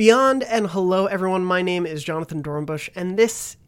[0.00, 3.58] Beyond and hello everyone, my name is Jonathan Dornbush, and this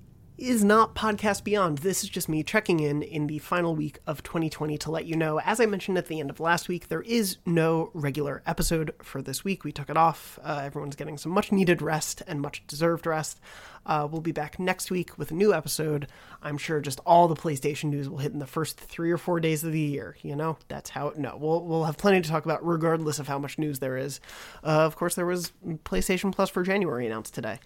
[0.43, 1.79] is not Podcast Beyond.
[1.79, 5.15] This is just me checking in in the final week of 2020 to let you
[5.15, 8.93] know, as I mentioned at the end of last week, there is no regular episode
[9.01, 9.63] for this week.
[9.63, 10.41] We took it off.
[10.43, 13.39] Uh, everyone's getting some much needed rest and much deserved rest.
[13.87, 16.09] Uh, we'll be back next week with a new episode.
[16.43, 19.39] I'm sure just all the PlayStation news will hit in the first three or four
[19.39, 20.17] days of the year.
[20.23, 21.11] You know, that's how.
[21.11, 23.97] It, no, we'll we'll have plenty to talk about, regardless of how much news there
[23.97, 24.19] is.
[24.65, 25.53] Uh, of course, there was
[25.85, 27.61] PlayStation Plus for January announced today.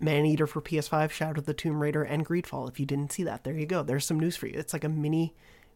[0.00, 2.68] Maneater for PS5, Shadow of the Tomb Raider, and Greedfall.
[2.68, 3.82] If you didn't see that, there you go.
[3.82, 4.58] There's some news for you.
[4.58, 5.34] It's like a mini,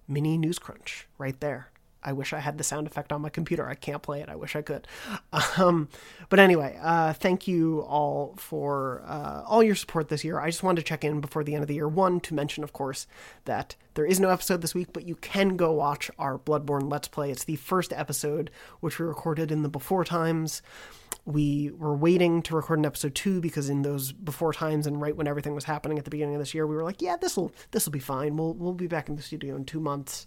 [0.09, 1.69] mini news crunch right there.
[2.05, 3.67] I wish I had the sound effect on my computer.
[3.67, 4.29] I can't play it.
[4.29, 4.87] I wish I could.
[5.57, 5.89] Um,
[6.31, 10.41] but anyway, uh, thank you all for uh, all your support this year.
[10.41, 11.87] I just wanted to check in before the end of the year.
[11.87, 13.07] One, to mention, of course,
[13.45, 17.09] that there is no episode this week, but you can go watch our Bloodborne Let's
[17.09, 17.31] Play.
[17.31, 20.63] It's the first episode, which we recorded in the before times.
[21.25, 25.17] We were waiting to record an episode two because in those before times and right
[25.17, 27.37] when everything was happening at the beginning of this year, we were like, yeah, this
[27.37, 28.37] will this will be fine.
[28.37, 30.27] We'll we'll be back in the studio in two months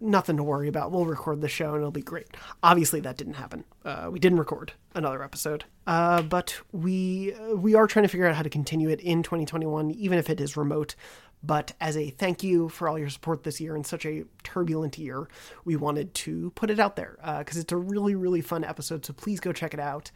[0.00, 0.92] nothing to worry about.
[0.92, 2.28] We'll record the show and it'll be great.
[2.62, 3.64] Obviously, that didn't happen.
[3.84, 8.26] Uh, we didn't record another episode, uh, but we uh, we are trying to figure
[8.26, 10.94] out how to continue it in 2021, even if it is remote.
[11.42, 14.98] But as a thank you for all your support this year in such a turbulent
[14.98, 15.28] year,
[15.64, 19.04] we wanted to put it out there because uh, it's a really really fun episode.
[19.04, 20.10] So please go check it out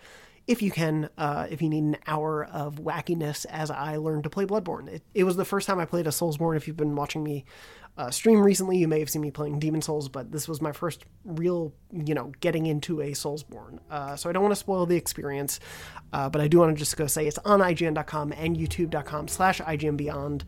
[0.51, 4.31] if you can, uh, if you need an hour of wackiness as I learned to
[4.31, 4.89] play Bloodborne.
[4.89, 6.57] It, it was the first time I played a Soulsborne.
[6.57, 7.45] If you've been watching me
[7.97, 10.73] uh, stream recently, you may have seen me playing Demon's Souls, but this was my
[10.73, 13.79] first real, you know, getting into a Soulsborne.
[13.89, 15.61] Uh, so I don't want to spoil the experience,
[16.13, 19.61] uh, but I do want to just go say it's on IGN.com and YouTube.com slash
[19.61, 20.45] IGN Beyond.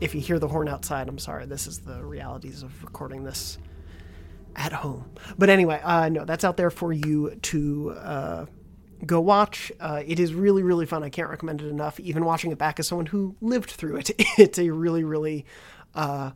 [0.00, 1.44] If you hear the horn outside, I'm sorry.
[1.44, 3.58] This is the realities of recording this
[4.54, 5.10] at home.
[5.36, 8.46] But anyway, uh, no, that's out there for you to uh,
[9.04, 9.70] go watch.
[9.80, 11.02] Uh, it is really, really fun.
[11.02, 12.00] I can't recommend it enough.
[12.00, 15.44] Even watching it back as someone who lived through it, it's a really, really
[15.94, 16.30] uh,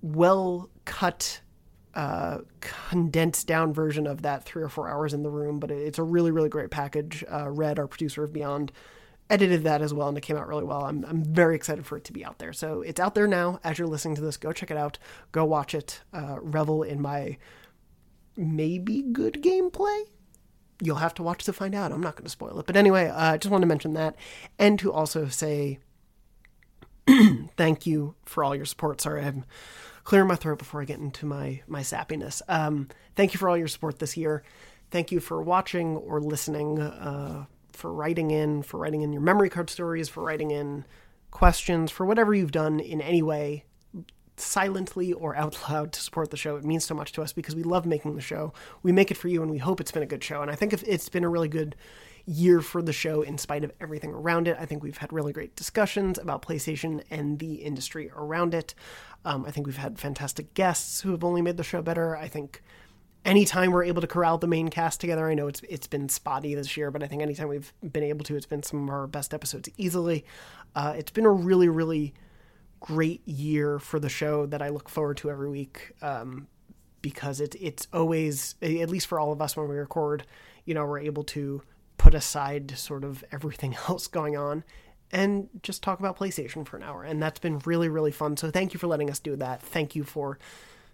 [0.00, 1.40] well cut,
[1.94, 5.58] uh, condensed down version of that three or four hours in the room.
[5.58, 7.24] But it's a really, really great package.
[7.30, 8.72] Uh, Red, our producer of Beyond,
[9.28, 10.84] edited that as well, and it came out really well.
[10.84, 12.52] I'm, I'm very excited for it to be out there.
[12.52, 14.36] So it's out there now as you're listening to this.
[14.36, 14.98] Go check it out.
[15.32, 16.00] Go watch it.
[16.12, 17.36] Uh, revel in my
[18.36, 20.04] maybe good gameplay
[20.82, 21.92] you'll have to watch to find out.
[21.92, 22.66] I'm not going to spoil it.
[22.66, 24.16] But anyway, uh, I uh, just want to mention that
[24.58, 25.78] and to also say
[27.56, 29.00] thank you for all your support.
[29.00, 29.44] Sorry, I'm
[30.04, 32.42] clearing my throat before I get into my my sappiness.
[32.48, 34.42] Um, thank you for all your support this year.
[34.90, 39.48] Thank you for watching or listening, uh, for writing in, for writing in your memory
[39.48, 40.84] card stories, for writing in
[41.30, 43.64] questions, for whatever you've done in any way,
[44.36, 46.56] silently or out loud, to support the show.
[46.56, 48.52] It means so much to us because we love making the show.
[48.82, 50.42] We make it for you, and we hope it's been a good show.
[50.42, 51.76] And I think if it's been a really good
[52.26, 54.56] year for the show in spite of everything around it.
[54.58, 58.74] I think we've had really great discussions about PlayStation and the industry around it.
[59.24, 62.16] Um, I think we've had fantastic guests who have only made the show better.
[62.16, 62.62] I think
[63.24, 66.54] anytime we're able to corral the main cast together, I know it's it's been spotty
[66.54, 69.06] this year, but I think anytime we've been able to, it's been some of our
[69.06, 70.24] best episodes easily.
[70.74, 72.14] Uh, it's been a really, really
[72.82, 75.92] great year for the show that I look forward to every week.
[76.02, 76.48] Um,
[77.00, 80.24] because it's it's always at least for all of us when we record,
[80.64, 81.62] you know, we're able to
[81.98, 84.64] put aside sort of everything else going on
[85.10, 87.04] and just talk about PlayStation for an hour.
[87.04, 88.36] And that's been really, really fun.
[88.36, 89.62] So thank you for letting us do that.
[89.62, 90.38] Thank you for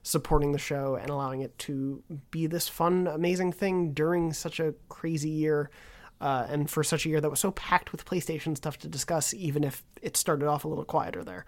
[0.03, 4.75] supporting the show and allowing it to be this fun, amazing thing during such a
[4.89, 5.71] crazy year.
[6.21, 9.33] Uh, and for such a year that was so packed with PlayStation stuff to discuss,
[9.35, 11.47] even if it started off a little quieter there.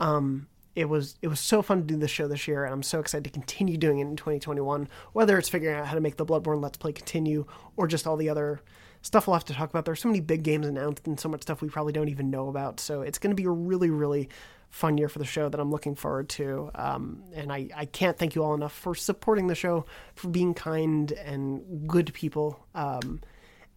[0.00, 2.82] Um, it was it was so fun to do this show this year, and I'm
[2.82, 4.88] so excited to continue doing it in 2021.
[5.12, 8.16] Whether it's figuring out how to make the Bloodborne Let's Play continue, or just all
[8.16, 8.60] the other
[9.04, 9.84] stuff we'll have to talk about.
[9.84, 12.48] There's so many big games announced and so much stuff we probably don't even know
[12.48, 12.80] about.
[12.80, 14.30] So it's going to be a really, really
[14.70, 16.70] fun year for the show that I'm looking forward to.
[16.74, 19.84] Um, and I, I can't thank you all enough for supporting the show,
[20.16, 22.58] for being kind and good people.
[22.74, 23.20] Um,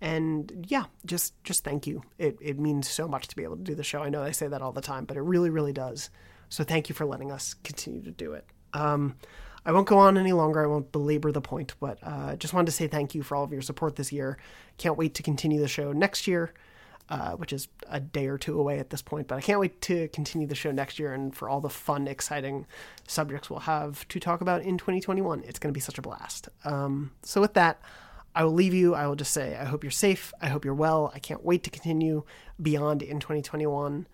[0.02, 2.04] and yeah, just just thank you.
[2.18, 4.02] It it means so much to be able to do the show.
[4.02, 6.10] I know I say that all the time, but it really, really does.
[6.50, 8.46] So thank you for letting us continue to do it.
[8.74, 9.16] Um,
[9.66, 10.64] I won't go on any longer.
[10.64, 13.44] I won't belabor the point, but uh, just wanted to say thank you for all
[13.44, 14.38] of your support this year.
[14.78, 16.54] Can't wait to continue the show next year,
[17.10, 19.28] uh, which is a day or two away at this point.
[19.28, 22.08] But I can't wait to continue the show next year and for all the fun,
[22.08, 22.66] exciting
[23.08, 25.44] subjects we'll have to talk about in 2021.
[25.46, 26.48] It's going to be such a blast.
[26.64, 27.82] Um, so with that.
[28.38, 28.94] I will leave you.
[28.94, 30.32] I will just say, I hope you're safe.
[30.40, 31.12] I hope you're well.
[31.16, 32.24] I can't wait to continue
[32.62, 34.08] beyond in 2021.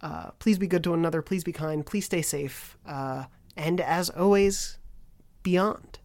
[0.00, 1.22] Uh, please be good to one another.
[1.22, 1.84] Please be kind.
[1.84, 2.78] Please stay safe.
[2.86, 3.24] Uh,
[3.56, 4.78] and as always,
[5.42, 5.98] beyond.